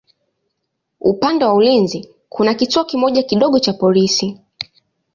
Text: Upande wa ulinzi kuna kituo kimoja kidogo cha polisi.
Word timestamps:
Upande 1.01 1.45
wa 1.45 1.53
ulinzi 1.53 2.09
kuna 2.29 2.53
kituo 2.53 2.83
kimoja 2.85 3.23
kidogo 3.23 3.59
cha 3.59 3.73
polisi. 3.73 4.39